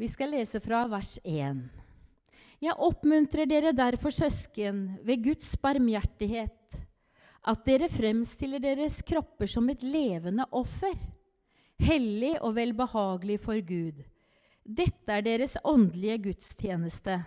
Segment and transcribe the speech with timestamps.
[0.00, 1.58] Vi skal lese fra vers 1.
[2.64, 6.78] Jeg oppmuntrer dere derfor, søsken, ved Guds barmhjertighet,
[7.44, 10.96] at dere fremstiller deres kropper som et levende offer,
[11.84, 14.00] hellig og velbehagelig for Gud.
[14.64, 17.18] Dette er deres åndelige gudstjeneste.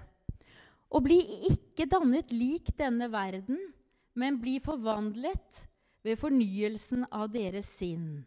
[0.90, 1.22] Og bli
[1.52, 3.62] ikke dannet lik denne verden,
[4.18, 5.68] men bli forvandlet
[6.02, 8.24] ved fornyelsen av deres sinn,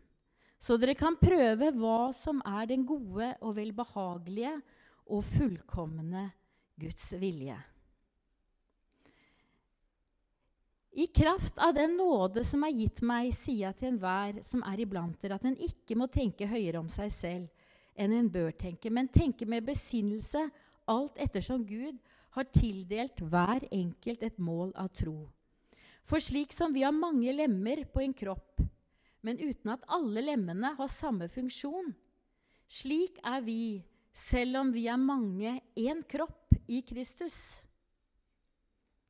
[0.66, 4.56] så dere kan prøve hva som er den gode og velbehagelige
[5.14, 6.24] og fullkomne
[6.80, 7.54] Guds vilje.
[10.96, 14.80] I kraft av den nåde som er gitt meg, sier jeg til enhver som er
[14.82, 18.90] iblant dere, at en ikke må tenke høyere om seg selv enn en bør tenke,
[18.90, 20.48] men tenke med besinnelse,
[20.88, 22.00] alt ettersom Gud
[22.36, 25.28] har tildelt hver enkelt et mål av tro.
[26.06, 28.64] For slik som vi har mange lemmer på en kropp,
[29.26, 31.90] men uten at alle lemmene har samme funksjon,
[32.70, 33.82] slik er vi,
[34.14, 37.40] selv om vi er mange, én kropp i Kristus.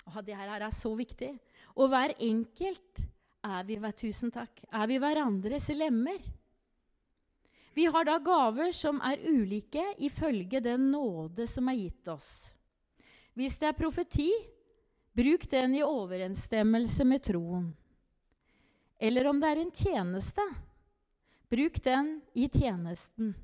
[0.08, 1.34] Åh, det her er så viktig.
[1.76, 3.04] Og hver enkelt
[3.44, 6.20] er vi, tusen takk, er vi hverandres lemmer.
[7.76, 12.30] Vi har da gaver som er ulike ifølge den nåde som er gitt oss.
[13.36, 14.30] Hvis det er profeti,
[15.12, 17.66] bruk den i overensstemmelse med troen.
[18.98, 20.44] Eller om det er en tjeneste,
[21.48, 23.34] bruk den i tjenesten.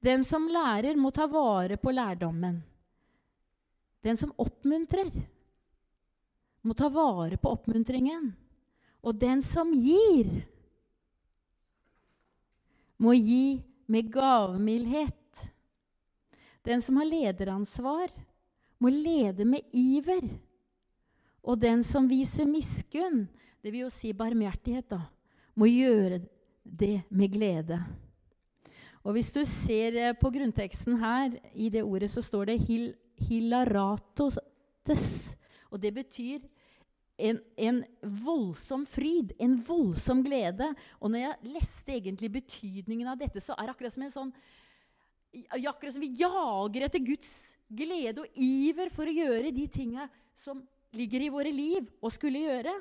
[0.00, 2.60] Den som lærer, må ta vare på lærdommen.
[4.04, 5.10] Den som oppmuntrer,
[6.62, 8.30] må ta vare på oppmuntringen.
[9.02, 10.30] Og den som gir,
[12.98, 15.14] må gi med gavmildhet.
[16.62, 18.10] Den som har lederansvar,
[18.78, 20.26] må lede med iver.
[21.42, 23.26] Og den som viser miskunn,
[23.64, 23.94] dvs.
[23.94, 25.00] Si barmhjertighet, da,
[25.58, 26.22] må gjøre
[26.62, 27.80] det med glede.
[29.02, 32.94] Og Hvis du ser eh, på grunnteksten her, i det ordet, så står det hil,
[33.18, 34.38] 'hilaratos'.
[35.70, 36.44] Og det betyr
[37.18, 40.70] en, en, voldsom fryd, en voldsom glede.
[41.00, 44.32] Og når jeg leste egentlig betydningen av dette, så er det akkurat som en sånn
[45.52, 50.62] Akkurat som vi jager etter Guds glede og iver for å gjøre de tinga som
[50.96, 52.72] ligger i våre liv og skulle gjøre.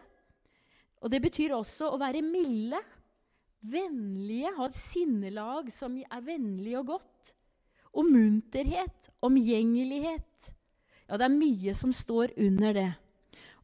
[1.01, 2.79] Og det betyr også å være milde,
[3.67, 7.33] vennlige, ha et sinnelag som er vennlig og godt.
[7.97, 10.53] Og munterhet, omgjengelighet.
[11.07, 12.89] Ja, det er mye som står under det.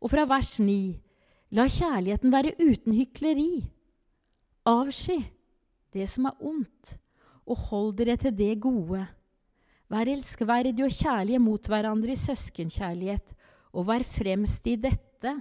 [0.01, 0.97] Og fra vers 9.:
[1.53, 3.63] La kjærligheten være uten hykleri.
[4.65, 5.19] Avsky
[5.93, 6.95] det som er ondt,
[7.45, 9.03] og hold dere til det gode.
[9.91, 13.33] Vær elskverdige og kjærlige mot hverandre i søskenkjærlighet,
[13.73, 15.35] og vær fremst i dette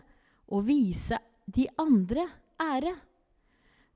[0.53, 1.17] og vise
[1.47, 2.27] de andre
[2.61, 2.95] ære.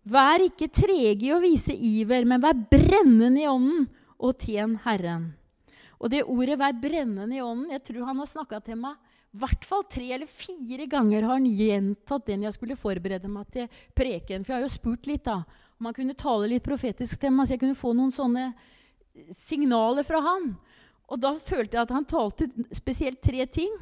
[0.06, 5.34] Vær ikke trege i å vise iver, men vær brennende i ånden og tjen Herren.
[5.98, 8.96] Og det ordet 'vær brennende i ånden' jeg tror han har snakka til meg
[9.36, 13.68] hvert fall tre eller fire ganger har han gjentatt den jeg skulle forberede meg til
[13.96, 14.44] preken.
[14.44, 15.42] For jeg har jo spurt litt da,
[15.76, 18.48] om han kunne tale litt profetisk til meg, så jeg kunne få noen sånne
[19.34, 20.54] signaler fra han.
[21.06, 23.72] Og da følte jeg at han talte spesielt tre ting.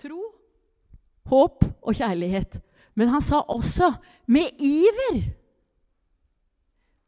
[0.00, 0.20] Tro,
[1.30, 2.60] håp og kjærlighet.
[2.98, 3.92] Men han sa også
[4.30, 5.22] med iver.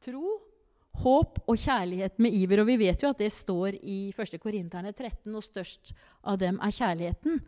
[0.03, 0.37] Tro,
[1.03, 2.63] håp og kjærlighet med iver.
[2.63, 4.39] Og vi vet jo at det står i 1.
[4.43, 7.43] Korinterne 13, og størst av dem er kjærligheten.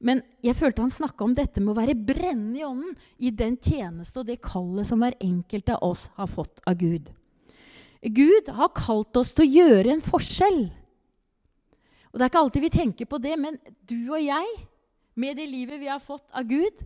[0.00, 3.58] Men jeg følte han snakka om dette med å være brennende i ånden i den
[3.60, 7.10] tjeneste og det kallet som hver enkelt av oss har fått av Gud.
[8.00, 10.62] Gud har kalt oss til å gjøre en forskjell.
[12.10, 14.54] Og Det er ikke alltid vi tenker på det, men du og jeg,
[15.20, 16.80] med det livet vi har fått av Gud,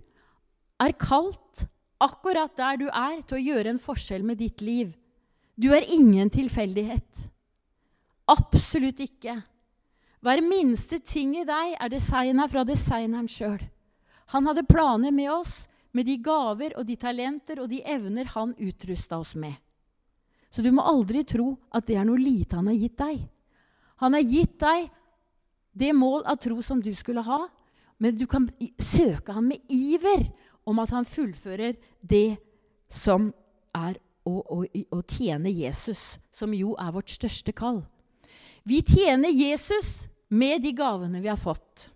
[0.83, 1.67] er kalt
[2.03, 4.93] akkurat der du er, til å gjøre en forskjell med ditt liv.
[5.55, 7.29] Du er ingen tilfeldighet.
[8.31, 9.39] Absolutt ikke.
[10.25, 13.61] Hver minste ting i deg er designa fra designeren sjøl.
[14.33, 18.55] Han hadde planer med oss, med de gaver og de talenter og de evner han
[18.59, 19.55] utrusta oss med.
[20.51, 23.21] Så du må aldri tro at det er noe lite han har gitt deg.
[24.03, 24.89] Han har gitt deg
[25.75, 27.45] det mål av tro som du skulle ha,
[27.99, 28.49] men du kan
[28.79, 30.27] søke han med iver
[30.65, 32.37] om at han fullfører det
[32.91, 33.31] som
[33.75, 37.83] er å, å, å, tjene Jesus, som jo er vårt største kall.
[38.65, 41.91] Vi tjener Jesus med de gavene vi har fått.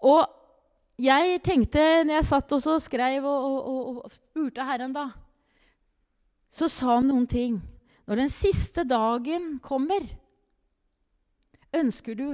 [0.00, 0.24] Og
[0.96, 5.10] jeg tenkte, når jeg satt og skrev og, og, og spurte Herren, da,
[6.48, 7.60] så sa han noen ting.
[8.08, 10.04] Når den siste dagen kommer,
[11.76, 12.28] ønsker du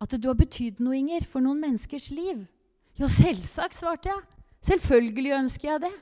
[0.00, 2.42] at du har betydd noe, Inger, for noen menneskers liv?
[2.98, 4.39] Jo, selvsagt, svarte jeg.
[4.66, 5.92] Selvfølgelig ønsker jeg det.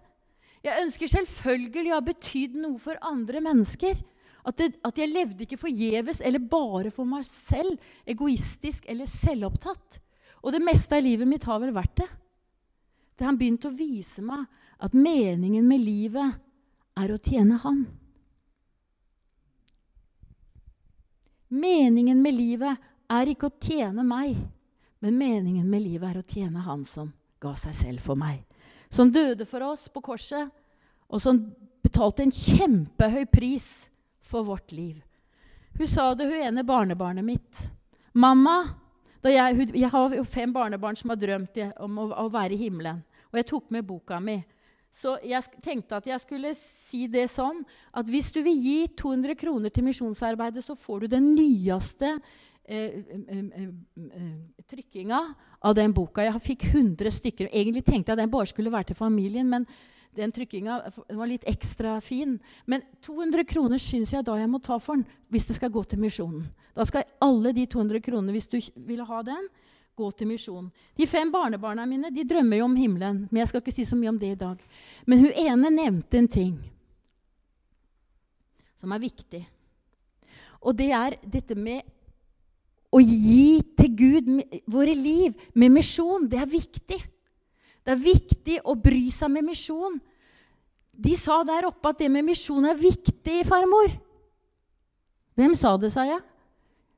[0.66, 3.98] Jeg ønsker selvfølgelig å ha betydd noe for andre mennesker.
[4.48, 7.76] At, det, at jeg levde ikke forgjeves eller bare for meg selv,
[8.08, 10.00] egoistisk eller selvopptatt.
[10.42, 12.08] Og det meste av livet mitt har vel vært det.
[13.18, 14.46] Det han begynte å vise meg
[14.78, 16.38] at meningen med livet
[16.98, 17.82] er å tjene Han.
[21.48, 24.36] Meningen med livet er ikke å tjene meg,
[25.02, 27.10] men meningen med livet er å tjene Han som
[27.42, 28.47] ga seg selv for meg.
[28.90, 30.48] Som døde for oss på korset,
[31.08, 31.40] og som
[31.84, 33.88] betalte en kjempehøy pris
[34.24, 35.00] for vårt liv.
[35.78, 37.68] Hun sa det, hun ene barnebarnet mitt.
[38.14, 38.74] 'Mamma'
[39.28, 42.60] jeg, hun, jeg, har jo fem barnebarn som har drømt om å, å være i
[42.60, 43.02] himmelen.
[43.32, 44.38] Og jeg tok med boka mi.
[44.94, 47.60] Så jeg tenkte at jeg skulle si det sånn
[47.92, 52.16] at hvis du vil gi 200 kroner til misjonsarbeidet, så får du den nyeste
[52.68, 53.68] eh,
[54.68, 55.20] trykkinga
[55.60, 56.24] av den boka.
[56.26, 57.48] Jeg fikk 100 stykker.
[57.52, 59.66] Egentlig tenkte jeg den bare skulle være til familien, men
[60.18, 60.80] den trykkinga
[61.14, 62.38] var litt ekstra fin.
[62.66, 65.82] Men 200 kroner syns jeg da jeg må ta for den hvis det skal gå
[65.88, 66.46] til misjonen.
[66.76, 69.48] Da skal alle de 200 kronene, hvis du vil ha den,
[69.98, 70.70] gå til misjon.
[70.94, 73.98] De fem barnebarna mine de drømmer jo om himmelen, men jeg skal ikke si så
[73.98, 74.60] mye om det i dag.
[75.06, 76.58] Men hun ene nevnte en ting
[78.78, 79.42] som er viktig.
[80.62, 81.82] Og det er dette med
[82.88, 84.28] å gi til Gud
[84.70, 86.26] våre liv med misjon.
[86.28, 86.98] Det er viktig.
[87.84, 89.98] Det er viktig å bry seg med misjon.
[90.98, 93.92] De sa der oppe at det med misjon er viktig, farmor.
[95.38, 96.18] Hvem sa det, sa jeg?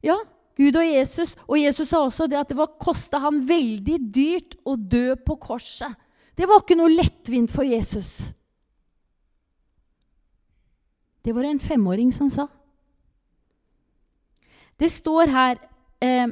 [0.07, 0.17] Ja,
[0.57, 1.35] Gud og Jesus.
[1.47, 5.37] Og Jesus sa også det at det var kosta han veldig dyrt å dø på
[5.43, 5.93] korset.
[6.37, 8.33] Det var ikke noe lettvint for Jesus.
[11.21, 12.47] Det var en femåring som sa.
[14.81, 15.59] Det står her
[16.05, 16.31] eh,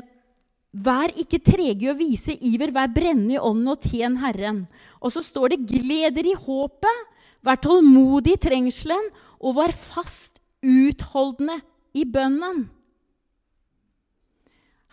[0.79, 4.67] Vær ikke trege i å vise iver, vær brennende i ånden og tjen Herren.
[5.01, 10.43] Og så står det gled dere i håpet, vær tålmodig i trengselen og vær fast
[10.61, 11.57] utholdende
[11.97, 12.67] i bønnen.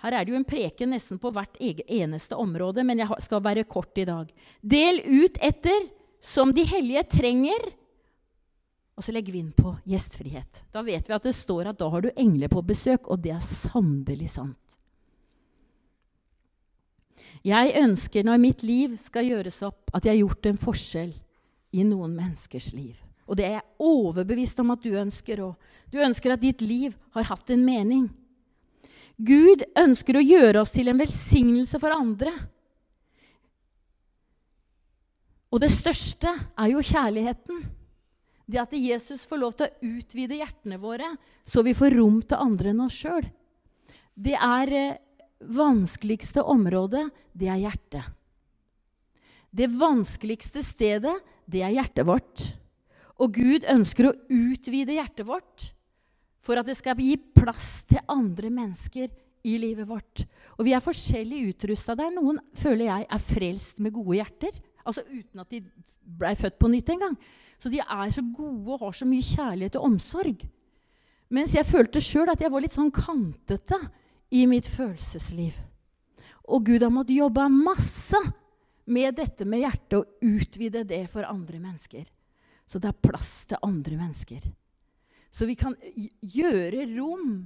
[0.05, 3.65] Her er det jo en preken nesten på hvert eneste område, men jeg skal være
[3.67, 4.29] kort i dag.
[4.61, 5.89] Del ut etter
[6.23, 7.71] som de hellige trenger,
[8.95, 10.61] og så legg vind på gjestfrihet.
[10.71, 13.33] Da vet vi at det står at da har du engler på besøk, og det
[13.35, 14.64] er sannelig sant.
[17.45, 21.11] Jeg ønsker når mitt liv skal gjøres opp, at jeg har gjort en forskjell
[21.75, 22.95] i noen menneskers liv.
[23.25, 25.53] Og det er jeg overbevist om at du ønsker òg.
[25.93, 28.07] Du ønsker at ditt liv har hatt en mening.
[29.15, 32.33] Gud ønsker å gjøre oss til en velsignelse for andre.
[35.53, 37.63] Og det største er jo kjærligheten.
[38.45, 41.07] Det at Jesus får lov til å utvide hjertene våre,
[41.47, 43.25] så vi får rom til andre enn oss sjøl.
[44.15, 44.99] Det er eh,
[45.47, 48.05] vanskeligste området, det er hjertet.
[49.55, 51.15] Det vanskeligste stedet,
[51.47, 52.45] det er hjertet vårt.
[53.23, 55.69] Og Gud ønsker å utvide hjertet vårt
[56.45, 59.07] for at det skal gi plass til andre mennesker
[59.45, 60.25] i livet vårt.
[60.57, 62.11] Og vi er forskjellig utrusta der.
[62.13, 64.57] Noen føler jeg er frelst med gode hjerter.
[64.83, 65.63] Altså uten at de
[66.05, 67.15] blei født på nytt engang.
[67.61, 70.43] Så de er så gode og har så mye kjærlighet og omsorg.
[71.33, 73.79] Mens jeg følte sjøl at jeg var litt sånn kantete
[74.35, 75.55] i mitt følelsesliv.
[76.51, 78.19] Og Gud har måttet jobbe masse
[78.85, 82.05] med dette med hjertet og utvide det for andre mennesker.
[82.67, 84.45] Så det er plass til andre mennesker.
[85.31, 85.75] Så vi kan
[86.21, 87.45] gjøre rom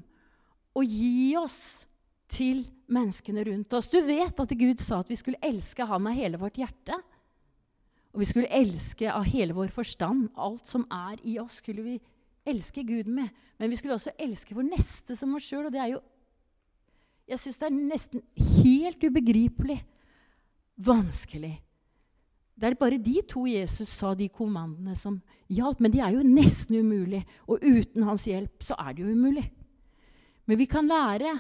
[0.78, 1.86] og gi oss
[2.30, 3.90] til menneskene rundt oss.
[3.90, 6.98] Du vet at Gud sa at vi skulle elske Han av hele vårt hjerte.
[8.14, 10.30] Og vi skulle elske av hele vår forstand.
[10.38, 11.98] Alt som er i oss, skulle vi
[12.50, 13.30] elske Gud med.
[13.58, 15.68] Men vi skulle også elske vår neste som oss sjøl.
[15.70, 16.02] Og det er jo
[17.30, 18.24] Jeg syns det er nesten
[18.64, 19.80] helt ubegripelig
[20.80, 21.58] vanskelig
[22.60, 25.20] det er bare de to Jesus sa de kommandene som
[25.52, 25.80] hjalp.
[25.80, 27.22] Men de er jo nesten umulig.
[27.48, 29.46] Og uten hans hjelp så er det jo umulig.
[30.50, 31.38] Men vi kan lære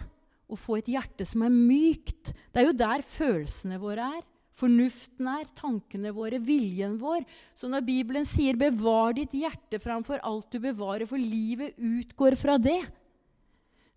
[0.49, 2.31] å få et hjerte som er mykt.
[2.53, 4.23] Det er jo der følelsene våre er.
[4.59, 7.23] Fornuften er, tankene våre, viljen vår.
[7.55, 12.57] Så når Bibelen sier 'bevar ditt hjerte framfor alt du bevarer', for livet utgår fra
[12.57, 12.81] det,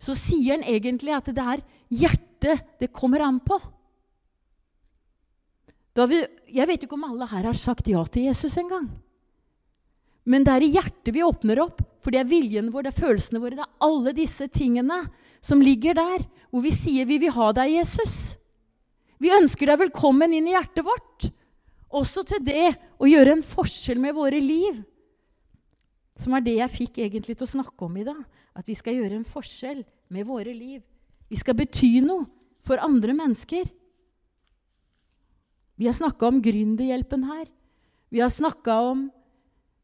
[0.03, 3.59] så sier han egentlig at det er hjertet det kommer an på.
[5.93, 6.19] Vi,
[6.51, 8.87] jeg vet ikke om alle her har sagt ja til Jesus en gang.
[10.25, 13.01] Men det er i hjertet vi åpner opp, for det er viljen vår, det er
[13.03, 13.57] følelsene våre.
[13.59, 15.03] Det er alle disse tingene
[15.43, 18.35] som ligger der, hvor vi sier vi vil ha deg, Jesus.
[19.23, 21.29] Vi ønsker deg velkommen inn i hjertet vårt.
[21.93, 24.81] Også til det å gjøre en forskjell med våre liv.
[26.19, 28.23] Som er det jeg fikk egentlig til å snakke om i dag.
[28.53, 29.83] At vi skal gjøre en forskjell
[30.13, 30.81] med våre liv.
[31.29, 32.27] Vi skal bety noe
[32.63, 33.65] for andre mennesker.
[35.75, 37.47] Vi har snakka om Gründerhjelpen her.
[38.13, 39.07] Vi har snakka om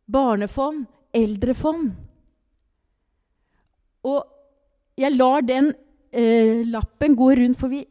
[0.06, 1.96] barnefond, eldrefond.
[4.06, 5.72] Og jeg lar den
[6.12, 7.82] eh, lappen gå rundt, for vi,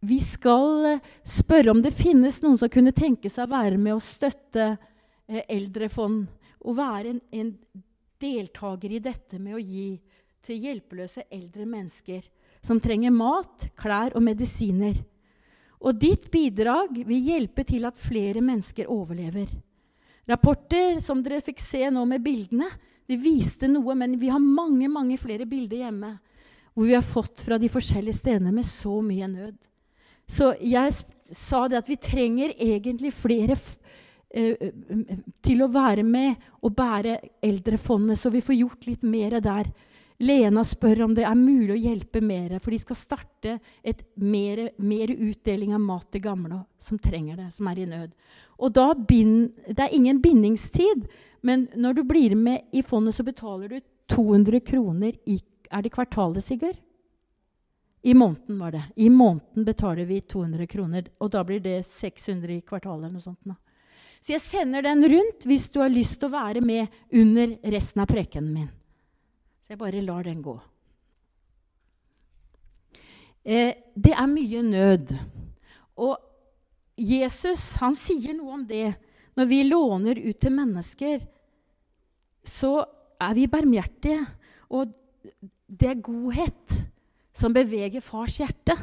[0.00, 3.98] vi skal eh, spørre om det finnes noen som kunne tenke seg å være med
[3.98, 6.26] og støtte eh, Eldrefond.
[6.64, 7.52] Og være en, en
[8.20, 9.98] deltaker i dette med å gi
[10.44, 12.24] til hjelpeløse eldre mennesker
[12.64, 14.96] som trenger mat, klær og medisiner.
[15.78, 19.46] Og ditt bidrag vil hjelpe til at flere mennesker overlever.
[20.28, 22.68] Rapporter som dere fikk se nå med bildene,
[23.08, 26.18] de viste noe, men vi har mange mange flere bilder hjemme
[26.74, 29.54] hvor vi har fått fra de forskjellige stedene med så mye nød.
[30.30, 30.92] Så jeg
[31.34, 33.56] sa det at vi trenger egentlig flere
[34.28, 39.70] til å være med og bære Eldrefondet, så vi får gjort litt mer der.
[40.18, 43.52] Lena spør om det er mulig å hjelpe mer, for de skal starte
[43.86, 48.10] et mer, mer utdeling av mat til gamle som trenger det, som er i nød.
[48.58, 51.06] Og da bind, Det er ingen bindingstid,
[51.42, 55.92] men når du blir med i fondet, så betaler du 200 kroner i Er det
[55.92, 56.78] kvartalet, Sigurd?
[58.02, 58.82] I måneden var det.
[58.96, 61.04] I måneden betaler vi 200 kroner.
[61.20, 63.04] Og da blir det 600 i kvartalet.
[63.04, 63.44] eller noe sånt.
[63.44, 63.54] Nå.
[64.20, 68.02] Så jeg sender den rundt hvis du har lyst til å være med under resten
[68.02, 68.70] av prekenen min.
[69.64, 70.56] Så jeg bare lar den gå.
[73.44, 75.14] Eh, det er mye nød.
[75.98, 76.16] Og
[76.98, 78.92] Jesus han sier noe om det.
[79.38, 81.22] Når vi låner ut til mennesker,
[82.42, 82.72] så
[83.22, 84.24] er vi barmhjertige.
[84.74, 84.90] Og
[85.68, 86.78] det er godhet
[87.36, 88.74] som beveger fars hjerte.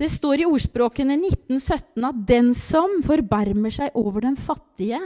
[0.00, 5.00] Det står i ordspråkene 1917 at den som forbarmer seg over den fattige,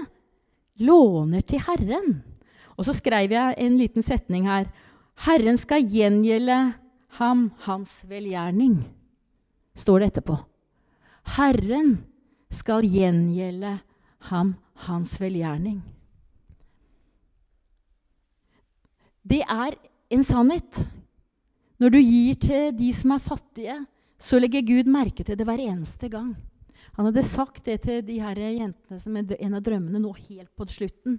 [0.78, 2.20] låner til Herren.
[2.78, 4.68] Og så skrev jeg en liten setning her.
[5.26, 6.58] Herren skal gjengjelde
[7.18, 8.80] ham hans velgjerning,
[9.78, 10.36] står det etterpå.
[11.36, 11.96] Herren
[12.54, 13.76] skal gjengjelde
[14.30, 14.54] ham
[14.86, 15.80] hans velgjerning.
[19.24, 19.74] Det er
[20.12, 20.84] en sannhet.
[21.80, 23.78] Når du gir til de som er fattige,
[24.24, 26.32] så legger Gud merke til det hver eneste gang.
[26.96, 30.50] Han hadde sagt det til de her jentene som er en av drømmene nå helt
[30.56, 31.18] på slutten.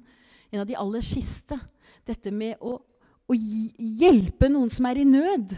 [0.50, 1.58] En av de aller siste.
[2.08, 5.54] Dette med å, å hjelpe noen som er i nød.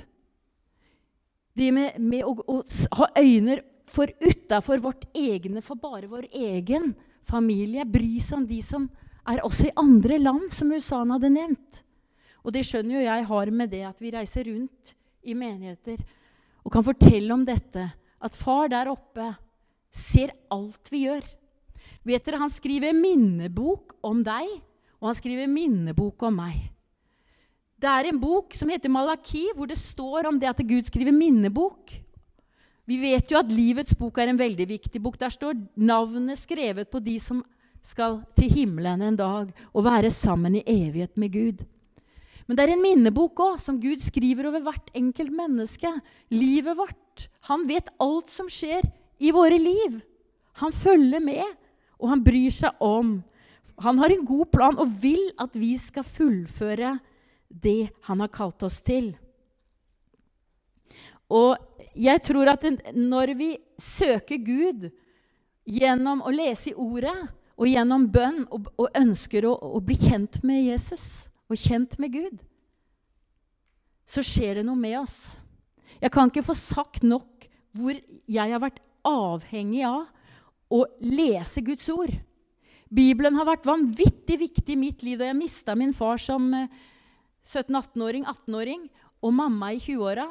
[1.57, 2.61] Det med, med å, å,
[2.99, 6.91] ha øyne for utafor vårt egne, for bare vår egen
[7.27, 7.87] familie.
[7.87, 8.89] Bry seg om de som
[9.27, 11.81] er også i andre land, som Usan hadde nevnt.
[12.43, 14.93] Og det skjønner jo jeg har med det at vi reiser rundt
[15.27, 15.99] i menigheter
[16.67, 17.85] og kan fortelle om dette.
[18.19, 19.31] At far der oppe
[19.93, 21.23] ser alt vi gjør.
[22.03, 24.49] Vet dere, Han skriver minnebok om deg,
[24.99, 26.57] og han skriver minnebok om meg.
[27.77, 31.13] Det er en bok som heter Malaki, hvor det står om det at Gud skriver
[31.13, 31.93] minnebok.
[32.87, 35.19] Vi vet jo at Livets bok er en veldig viktig bok.
[35.19, 37.43] Der står navnet skrevet på de som
[37.85, 41.63] skal til himmelen en dag og være sammen i evighet med Gud.
[42.47, 45.91] Men det er en minnebok òg, som Gud skriver over hvert enkelt menneske.
[46.31, 47.27] Livet vårt.
[47.51, 48.87] Han vet alt som skjer
[49.19, 49.99] i våre liv.
[50.63, 51.43] Han følger med,
[51.99, 53.17] og han bryr seg om.
[53.83, 56.95] Han har en god plan og vil at vi skal fullføre
[57.47, 59.11] det han har kalt oss til.
[61.27, 61.59] Og
[61.97, 62.63] jeg tror at
[62.95, 63.51] når vi
[63.81, 64.87] søker Gud
[65.67, 67.17] gjennom å lese i Ordet
[67.57, 72.37] og gjennom bønn og, ønsker å, bli kjent med Jesus og kjent med Gud,
[74.07, 75.37] så skjer det noe med oss.
[75.99, 80.05] Jeg kan ikke få sagt nok hvor jeg har vært avhengig av
[80.73, 82.11] å lese Guds ord.
[82.87, 88.23] Bibelen har vært vanvittig viktig i mitt liv og jeg mista min far som 17-18-åring,
[88.23, 88.85] eh, 18-åring,
[89.23, 90.27] og mamma i 20-åra.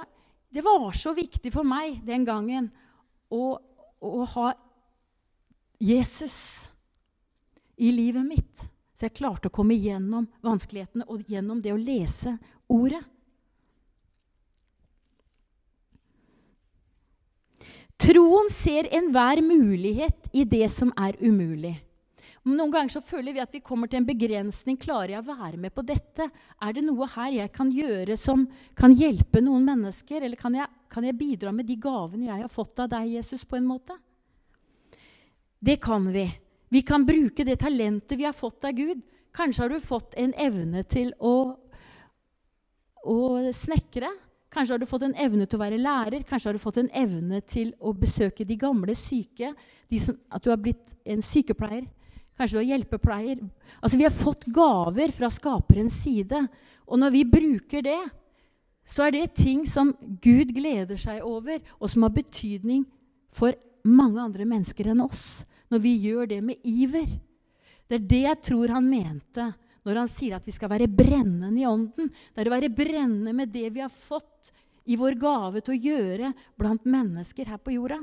[0.48, 2.70] Det var så viktig for meg den gangen
[3.32, 3.58] å,
[4.00, 4.52] å ha
[5.82, 6.68] Jesus
[7.76, 8.68] i livet mitt.
[8.96, 12.38] Så jeg klarte å komme gjennom vanskelighetene og gjennom det å lese
[12.72, 13.02] ordet.
[18.00, 21.74] Troen ser enhver mulighet i det som er umulig.
[22.46, 24.76] Noen ganger så føler vi at vi kommer til en begrensning.
[24.78, 26.28] Klarer jeg å være med på dette?
[26.62, 28.44] Er det noe her jeg kan gjøre som
[28.78, 30.22] kan hjelpe noen mennesker?
[30.22, 33.42] Eller kan jeg, kan jeg bidra med de gavene jeg har fått av deg, Jesus,
[33.42, 33.96] på en måte?
[35.58, 36.28] Det kan vi.
[36.68, 39.02] Vi kan bruke det talentet vi har fått av Gud.
[39.36, 41.54] Kanskje har du fått en evne til å,
[43.06, 43.18] å
[43.54, 44.10] snekre.
[44.50, 46.24] Kanskje har du fått en evne til å være lærer.
[46.26, 49.52] Kanskje har du fått en evne til å besøke de gamle syke.
[49.92, 51.86] De som, at du har blitt en sykepleier.
[52.36, 53.42] Kanskje du er hjelpepleier.
[53.80, 56.40] Altså, vi har fått gaver fra skaperens side.
[56.86, 58.00] Og når vi bruker det,
[58.86, 59.92] så er det ting som
[60.22, 62.84] Gud gleder seg over, og som har betydning
[63.34, 63.56] for
[63.86, 65.44] mange andre mennesker enn oss.
[65.70, 67.08] Når vi gjør det med iver.
[67.86, 69.52] Det er det jeg tror han mente
[69.86, 72.08] når han sier at vi skal være brennende i ånden.
[72.10, 74.50] Det er å være brennende med det vi har fått
[74.86, 78.00] i vår gave til å gjøre blant mennesker her på jorda.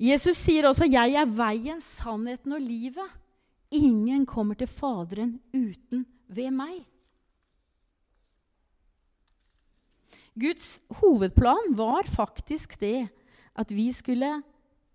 [0.00, 3.18] Jesus sier også 'Jeg er veien, sannheten og livet'.
[3.70, 6.86] Ingen kommer til Faderen uten ved meg.
[10.34, 13.10] Guds hovedplan var faktisk det
[13.58, 14.40] at vi skulle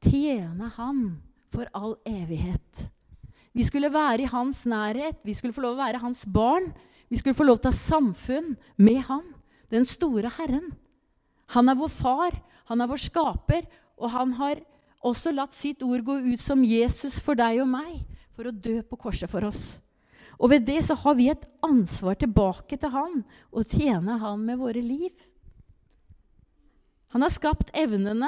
[0.05, 1.21] tjene Han
[1.53, 2.89] for all evighet.
[3.55, 6.73] Vi skulle være i hans nærhet, vi skulle få lov å være hans barn.
[7.09, 9.23] Vi skulle få lov til å ha samfunn med Han,
[9.71, 10.73] den store Herren.
[11.53, 12.35] Han er vår far,
[12.65, 14.59] han er vår skaper, og han har
[15.05, 18.01] også latt sitt ord gå ut som Jesus for deg og meg,
[18.33, 19.77] for å dø på korset for oss.
[20.35, 23.21] Og ved det så har vi et ansvar tilbake til han,
[23.53, 25.13] og tjene han med våre liv.
[27.15, 28.27] Han har skapt evnene,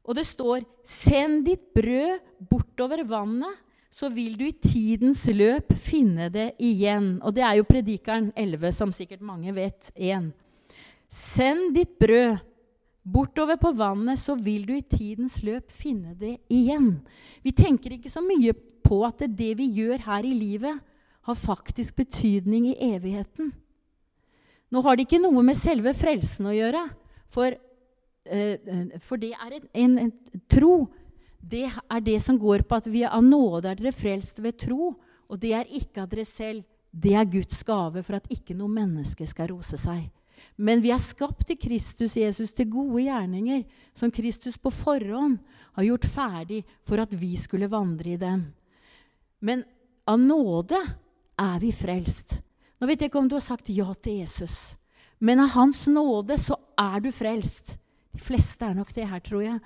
[0.00, 3.58] og det står 'Send ditt brød bortover vannet,
[3.92, 7.20] så vil du i tidens løp finne det igjen'.
[7.20, 9.92] Og det er jo Predikeren 11, som sikkert mange vet.
[9.94, 10.32] 1.
[11.10, 12.38] Send ditt brød
[13.04, 17.02] bortover på vannet, så vil du i tidens løp finne det igjen.
[17.42, 20.80] Vi tenker ikke så mye på at det, det vi gjør her i livet,
[21.22, 23.52] har faktisk betydning i evigheten.
[24.72, 26.88] Nå har det ikke noe med selve frelsen å gjøre,
[27.34, 27.56] for,
[28.30, 30.86] uh, for det er en, en, en, tro.
[31.44, 34.94] Det er det som går på at vi av nåde er dere frelst ved tro.
[35.28, 36.64] Og det er ikke av dere selv.
[36.94, 40.06] Det er Guds gave for at ikke noe menneske skal rose seg.
[40.54, 43.64] Men vi er skapt til Kristus Jesus til gode gjerninger,
[43.96, 45.40] som Kristus på forhånd
[45.74, 48.46] har gjort ferdig for at vi skulle vandre i dem.
[49.42, 49.64] Men
[50.06, 50.78] av nåde
[51.40, 52.38] er vi frelst.
[52.78, 54.76] Nå vet jeg ikke om du har sagt ja til Jesus,
[55.18, 57.76] men av Hans nåde så er du frelst.
[58.14, 59.58] De fleste er nok det her, tror jeg.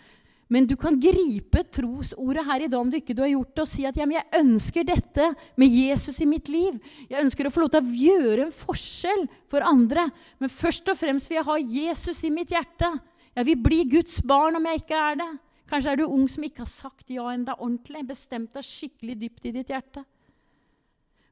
[0.48, 3.64] Men du kan gripe trosordet her i dag om du ikke du har gjort det,
[3.66, 5.26] og si at ja, jeg ønsker dette
[5.60, 6.78] med Jesus i mitt liv.
[7.10, 10.06] Jeg ønsker å få lov til å gjøre en forskjell for andre.
[10.40, 12.88] Men først og fremst vil jeg ha Jesus i mitt hjerte.
[13.36, 15.30] Jeg vil bli Guds barn om jeg ikke er det.
[15.68, 18.06] Kanskje er du ung som ikke har sagt ja enda ordentlig.
[18.08, 20.06] Bestemt deg skikkelig dypt i ditt hjerte.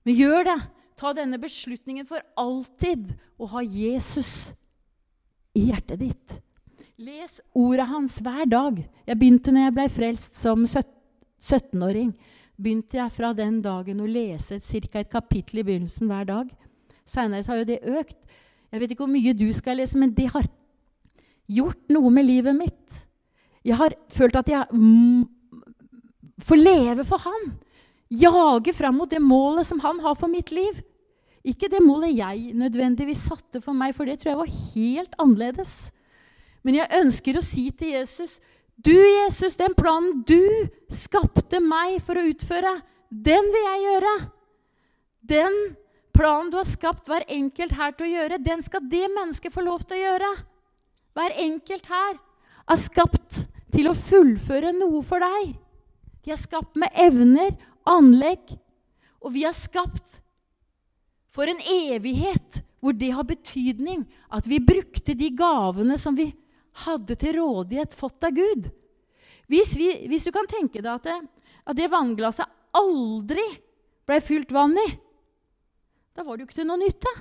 [0.05, 0.59] Men gjør det.
[0.97, 4.55] Ta denne beslutningen for alltid å ha Jesus
[5.57, 6.39] i hjertet ditt.
[6.97, 8.79] Les ordet hans hver dag.
[9.05, 12.15] Jeg begynte når jeg ble frelst som 17-åring.
[12.57, 15.01] begynte jeg fra den dagen å lese ca.
[15.01, 16.49] et kapittel i begynnelsen hver dag.
[17.05, 18.17] Seinere har jo det økt.
[18.73, 20.49] Jeg vet ikke hvor mye du skal lese, men det har
[21.47, 23.05] gjort noe med livet mitt.
[23.63, 24.65] Jeg har følt at jeg
[26.41, 27.53] får leve for han.
[28.13, 30.79] Jage fram mot det målet som han har for mitt liv.
[31.47, 35.75] Ikke det målet jeg nødvendigvis satte for meg, for det tror jeg var helt annerledes.
[36.67, 38.41] Men jeg ønsker å si til Jesus
[38.77, 42.75] Du, Jesus, den planen du skapte meg for å utføre,
[43.09, 44.11] den vil jeg gjøre.
[45.25, 45.55] Den
[46.13, 49.65] planen du har skapt hver enkelt her til å gjøre, den skal det mennesket få
[49.65, 50.33] lov til å gjøre.
[51.17, 52.19] Hver enkelt her
[52.69, 53.41] er skapt
[53.73, 55.55] til å fullføre noe for deg.
[56.27, 57.55] De er skapt med evner,
[57.89, 58.57] anlegg,
[59.23, 60.21] og vi er skapt
[61.35, 66.31] for en evighet hvor det har betydning at vi brukte de gavene som vi
[66.85, 68.69] hadde til rådighet fått av Gud.
[69.51, 71.17] Hvis, vi, hvis du kan tenke deg at det,
[71.67, 73.47] at det vannglasset aldri
[74.07, 74.87] ble fylt vann i,
[76.17, 77.13] da var det jo ikke til noe nytte.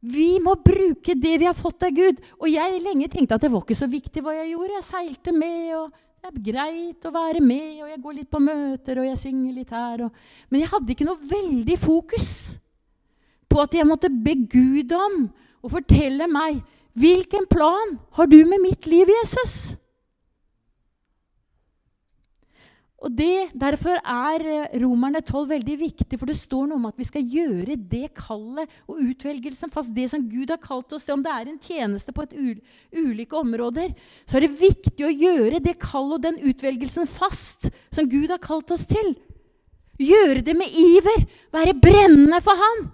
[0.00, 2.20] Vi må bruke det vi har fått av Gud.
[2.40, 4.78] Og jeg lenge tenkte at det var ikke så viktig hva jeg gjorde.
[4.78, 8.40] Jeg seilte med, og det er greit å være med, og jeg går litt på
[8.44, 10.02] møter, og jeg synger litt her.
[10.04, 10.18] Og...
[10.52, 12.28] Men jeg hadde ikke noe veldig fokus
[13.50, 15.22] på at jeg måtte be Gud om
[15.64, 16.60] og fortelle meg
[17.00, 19.79] hvilken plan har du med mitt liv, Jesus?
[23.00, 26.98] Og det, Derfor er eh, Romerne 12 veldig viktig, for det står noe om at
[27.00, 31.16] vi skal gjøre det kallet og utvelgelsen fast, det som Gud har kalt oss til.
[31.16, 32.26] Om det er en tjeneste på
[32.92, 33.94] ulike områder,
[34.28, 38.42] så er det viktig å gjøre det kallet og den utvelgelsen fast, som Gud har
[38.44, 39.14] kalt oss til.
[40.00, 42.88] Gjøre det med iver, være brennende for Han.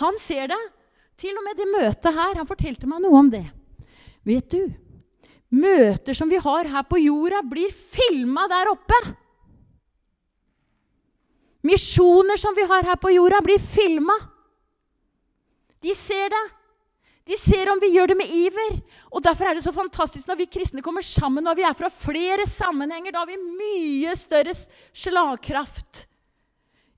[0.00, 0.60] Han ser det.
[1.20, 2.38] Til og med det møtet her.
[2.38, 3.44] Han fortalte meg noe om det.
[4.24, 4.70] Vet du,
[5.50, 8.98] møter som vi har her på jorda, blir filma der oppe.
[11.66, 14.16] Misjoner som vi har her på jorda, blir filma.
[15.80, 16.44] De ser det.
[17.30, 18.78] De ser om vi gjør det med iver.
[19.10, 21.90] Og Derfor er det så fantastisk når vi kristne kommer sammen, når vi er fra
[21.92, 23.12] flere sammenhenger.
[23.12, 26.06] Da har vi mye større slagkraft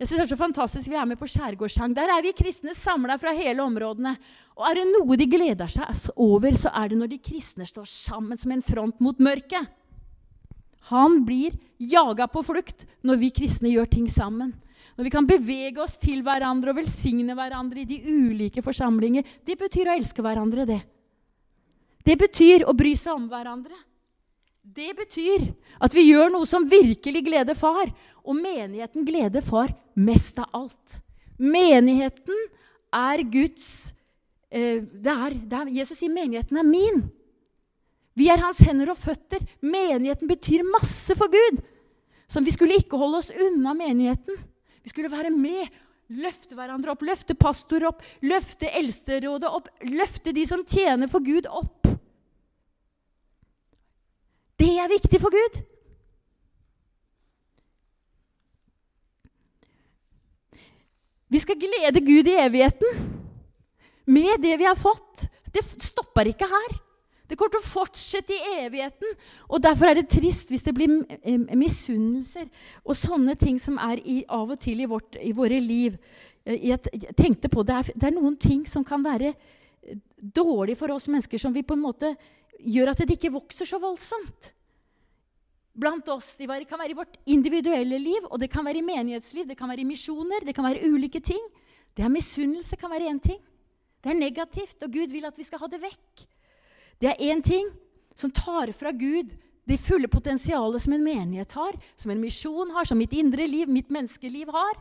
[0.03, 1.93] jeg synes det er så fantastisk Vi er med på skjærgårdssang.
[1.95, 4.17] Der er vi kristne samla fra hele områdene.
[4.59, 7.87] Og er det noe de gleder seg over, så er det når de kristne står
[7.89, 9.71] sammen som en front mot mørket.
[10.93, 14.53] han blir jaga på flukt når vi kristne gjør ting sammen.
[14.97, 19.25] Når vi kan bevege oss til hverandre og velsigne hverandre i de ulike forsamlinger.
[19.47, 20.83] Det betyr å elske hverandre, det.
[22.05, 23.79] Det betyr å bry seg om hverandre.
[24.63, 25.49] Det betyr
[25.81, 27.89] at vi gjør noe som virkelig gleder far.
[28.23, 31.01] Og menigheten gleder far mest av alt.
[31.39, 32.37] Menigheten
[32.93, 33.95] er Guds
[34.53, 37.05] det er, det er, Jesus sier menigheten er min.
[38.13, 39.41] Vi er hans hender og føtter.
[39.65, 41.63] Menigheten betyr masse for Gud.
[42.29, 44.37] Så vi skulle ikke holde oss unna menigheten.
[44.85, 45.69] Vi skulle være med,
[46.13, 51.49] løfte hverandre opp, løfte pastor opp, løfte eldsterådet opp, løfte de som tjener for Gud,
[51.49, 51.89] opp.
[54.61, 55.63] Det er viktig for Gud.
[61.33, 63.12] Vi skal glede Gud i evigheten
[64.05, 65.27] med det vi har fått.
[65.53, 66.81] Det stopper ikke her.
[67.33, 69.15] Det kommer til å fortsette i evigheten.
[69.49, 70.91] Og Derfor er det trist hvis det blir
[71.57, 72.49] misunnelser
[72.85, 75.97] og sånne ting som er i, av og til i, vårt, i våre liv.
[76.45, 80.77] Eh, jeg tenkte på det er, det er noen ting som kan være eh, dårlig
[80.81, 82.11] for oss mennesker, som vi på en måte
[82.61, 84.53] gjør at det ikke vokser så voldsomt.
[85.73, 86.35] Blant oss.
[86.37, 89.73] Det kan være i vårt individuelle liv, og det kan være i menighetsliv, det kan
[89.73, 91.41] være i misjoner, det kan være ulike ting.
[91.97, 93.41] Det er Misunnelse kan være én ting.
[94.03, 96.27] Det er negativt, og Gud vil at vi skal ha det vekk.
[97.03, 97.69] Det er én ting
[98.19, 99.31] som tar fra Gud
[99.69, 103.71] det fulle potensialet som en menighet har, som en misjon har, som mitt indre liv,
[103.71, 104.81] mitt menneskeliv har.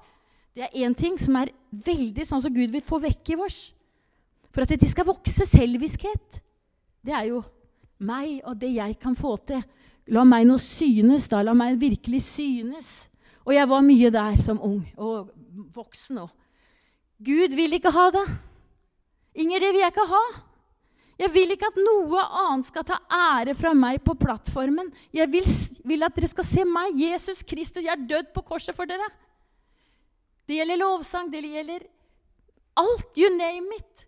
[0.57, 3.60] Det er én ting som er veldig sånn som Gud vil få vekk i oss.
[4.51, 6.41] For at det skal vokse selviskhet.
[7.05, 7.43] Det er jo
[8.01, 9.62] meg og det jeg kan få til.
[10.12, 11.43] La meg nå synes, da.
[11.45, 12.89] La meg virkelig synes.
[13.45, 15.31] Og jeg var mye der som ung og
[15.73, 16.31] voksen òg.
[17.21, 18.25] Gud vil ikke ha det.
[19.35, 20.23] Inger, det vil jeg ikke ha.
[21.21, 24.89] Jeg vil ikke at noe annet skal ta ære fra meg på plattformen.
[25.13, 25.45] Jeg vil,
[25.85, 27.85] vil, at dere skal se meg, Jesus Kristus.
[27.85, 29.05] Jeg er dødd på korset for dere.
[30.49, 31.85] Det gjelder lovsang, det gjelder
[32.81, 33.13] alt.
[33.19, 34.07] You name it.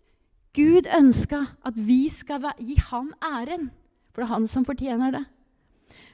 [0.54, 3.70] Gud ønska at vi skal gi han æren,
[4.12, 5.24] for det er han som fortjener det.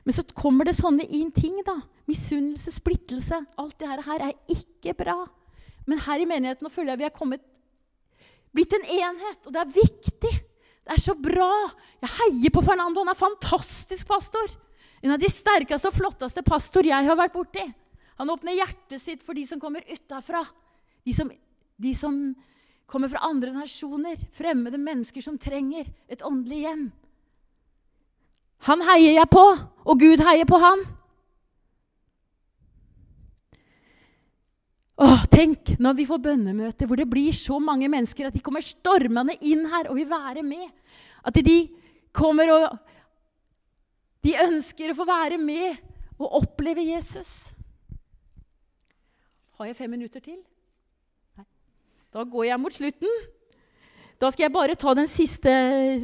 [0.05, 1.59] Men så kommer det sånne inn ting.
[1.65, 1.81] da.
[2.09, 3.41] Misunnelse, splittelse.
[3.61, 5.19] Alt det her er ikke bra.
[5.89, 7.45] Men her i menigheten føler jeg vi er kommet,
[8.55, 10.33] blitt en enhet, og det er viktig.
[10.81, 11.51] Det er så bra!
[12.03, 13.05] Jeg heier på Fernando.
[13.05, 14.49] Han er fantastisk pastor.
[15.01, 17.65] En av de sterkeste og flotteste pastor jeg har vært borti.
[18.21, 20.43] Han åpner hjertet sitt for de som kommer utafra.
[21.07, 21.15] De
[21.81, 22.17] de som
[22.91, 24.19] kommer fra andre nasjoner.
[24.37, 26.89] Fremmede mennesker som trenger et åndelig hjem.
[28.69, 29.45] Han heier jeg på,
[29.89, 30.83] og Gud heier på han.
[35.01, 38.65] Åh, tenk når vi får bønnemøter hvor det blir så mange mennesker at de kommer
[38.65, 40.67] stormende inn her og vil være med.
[41.25, 41.59] At de
[42.13, 42.79] kommer og
[44.21, 45.79] De ønsker å få være med
[46.21, 47.55] og oppleve Jesus.
[49.57, 50.37] Har jeg fem minutter til?
[51.41, 51.47] Nei.
[52.13, 53.15] Da går jeg mot slutten.
[54.21, 55.51] Da skal jeg bare ta den siste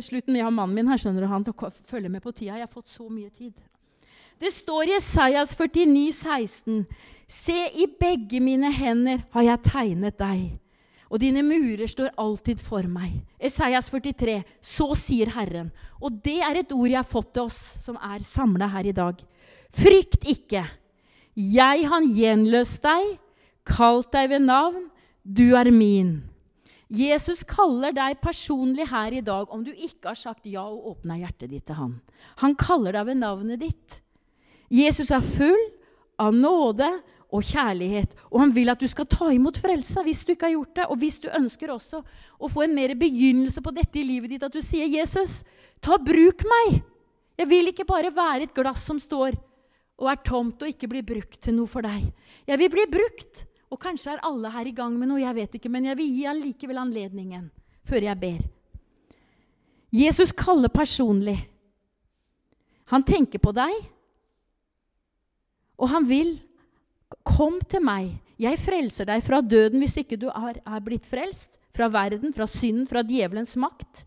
[0.00, 0.38] slutten.
[0.38, 1.44] Jeg har mannen min her, skjønner du, han
[1.84, 2.56] følger med på tida.
[2.56, 3.52] Jeg har fått så mye tid.
[4.40, 6.86] Det står i Esaias 49, 16
[7.26, 10.60] Se, i begge mine hender har jeg tegnet deg,
[11.10, 13.18] og dine murer står alltid for meg.
[13.38, 14.40] Esaias 43.
[14.62, 15.68] Så sier Herren.
[16.02, 18.94] Og det er et ord jeg har fått til oss som er samla her i
[18.94, 19.20] dag.
[19.74, 20.64] Frykt ikke.
[21.36, 23.18] Jeg har gjenløst deg,
[23.66, 24.88] kalt deg ved navn.
[25.22, 26.16] Du er min.
[26.90, 31.18] Jesus kaller deg personlig her i dag om du ikke har sagt ja og åpna
[31.18, 31.96] hjertet ditt til han.
[32.42, 34.00] Han kaller deg ved navnet ditt.
[34.70, 35.64] Jesus er full
[36.22, 36.88] av nåde
[37.32, 38.12] og kjærlighet.
[38.30, 40.86] Og han vil at du skal ta imot frelsa hvis du ikke har gjort det.
[40.90, 42.02] Og hvis du ønsker også
[42.38, 45.42] å få en mer begynnelse på dette i livet ditt, at du sier, 'Jesus,
[45.80, 46.82] ta bruk meg'.
[47.36, 49.36] Jeg vil ikke bare være et glass som står
[49.96, 52.12] og er tomt og ikke blir brukt til noe for deg.
[52.46, 53.44] Jeg vil bli brukt.
[53.66, 56.06] Og kanskje er alle her i gang med noe, jeg vet ikke, men jeg vil
[56.06, 57.48] gi han likevel anledningen
[57.86, 58.44] før jeg ber.
[59.90, 61.38] Jesus kaller personlig.
[62.92, 63.74] Han tenker på deg,
[65.76, 66.36] og han vil
[67.26, 68.16] Kom til meg.
[68.40, 71.60] Jeg frelser deg fra døden hvis ikke du er, er blitt frelst.
[71.76, 74.04] Fra verden, fra synden, fra djevelens makt.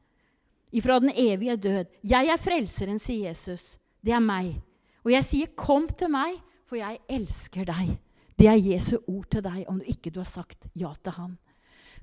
[0.75, 1.85] Ifra den evige død.
[2.05, 3.77] Jeg er frelseren, sier Jesus.
[4.05, 4.59] Det er meg.
[5.03, 7.97] Og jeg sier, 'Kom til meg, for jeg elsker deg'.
[8.39, 11.38] Det er Jesu ord til deg om du ikke du har sagt ja til ham.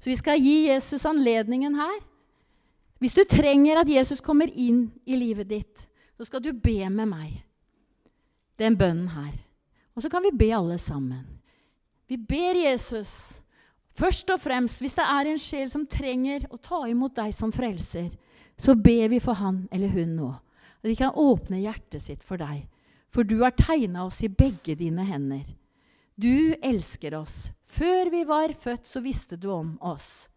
[0.00, 2.00] Så vi skal gi Jesus anledningen her.
[2.98, 7.06] Hvis du trenger at Jesus kommer inn i livet ditt, så skal du be med
[7.06, 7.42] meg
[8.59, 9.45] den bønnen her.
[9.96, 11.24] Og så kan vi be alle sammen.
[12.06, 13.42] Vi ber Jesus
[13.96, 17.52] først og fremst Hvis det er en sjel som trenger å ta imot deg som
[17.54, 18.12] frelser,
[18.56, 20.30] så ber vi for han eller hun nå.
[20.85, 22.66] At de kan åpne hjertet sitt for deg.
[23.12, 25.46] For du har tegna oss i begge dine hender.
[26.16, 27.50] Du elsker oss.
[27.64, 30.28] Før vi var født, så visste du om oss.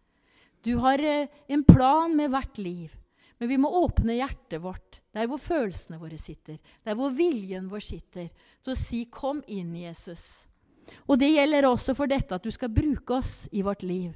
[0.64, 2.96] Du har eh, en plan med hvert liv.
[3.40, 7.82] Men vi må åpne hjertet vårt, der hvor følelsene våre sitter, der hvor viljen vår
[7.82, 8.28] sitter,
[8.62, 10.46] til å si 'Kom inn, Jesus'.
[11.08, 14.12] Og det gjelder også for dette at du skal bruke oss i vårt liv.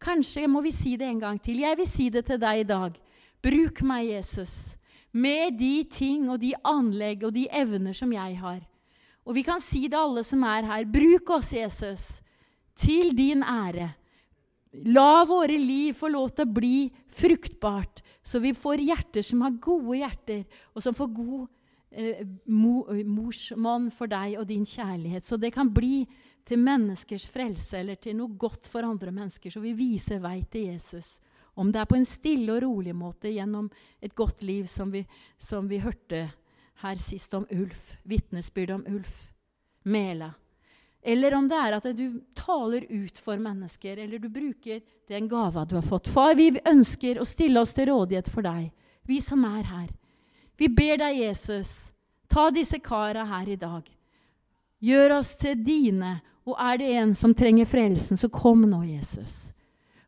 [0.00, 1.60] Kanskje må vi si det en gang til.
[1.60, 2.96] Jeg vil si det til deg i dag.
[3.42, 4.76] Bruk meg, Jesus,
[5.12, 8.60] med de ting og de anlegg og de evner som jeg har.
[9.26, 10.84] Og vi kan si det, alle som er her.
[10.84, 12.20] Bruk oss, Jesus,
[12.78, 13.90] til din ære.
[14.86, 16.76] La våre liv få lov til å bli
[17.16, 20.42] fruktbart, så vi får hjerter som har gode hjerter,
[20.74, 21.44] og som får god
[21.90, 25.24] eh, mo, morsmånd for deg og din kjærlighet.
[25.24, 26.00] Så det kan bli
[26.46, 30.72] til menneskers frelse eller til noe godt for andre mennesker, så vi viser vei til
[30.72, 31.16] Jesus.
[31.56, 33.70] Om det er på en stille og rolig måte gjennom
[34.02, 35.04] et godt liv, som vi,
[35.38, 36.26] som vi hørte
[36.82, 37.94] her sist om Ulf.
[38.04, 39.22] Vitnesbyrd om Ulf
[39.86, 40.34] Mela.
[41.06, 45.62] Eller om det er at du taler ut for mennesker, eller du bruker den gava
[45.64, 46.08] du har fått.
[46.10, 48.72] Far, vi ønsker å stille oss til rådighet for deg,
[49.06, 49.86] vi som er her.
[50.58, 51.92] Vi ber deg, Jesus,
[52.26, 53.86] ta disse kara her i dag.
[54.82, 59.52] Gjør oss til dine, og er det en som trenger frelsen, så kom nå, Jesus.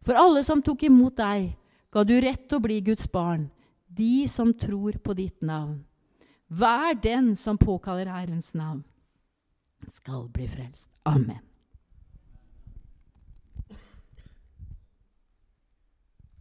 [0.03, 1.53] For alle som tok imot deg,
[1.95, 3.47] ga du rett til å bli Guds barn,
[3.87, 5.85] de som tror på ditt navn.
[6.49, 8.83] Vær den som påkaller Herrens navn,
[9.93, 10.88] skal bli frelst.
[11.03, 11.48] Amen.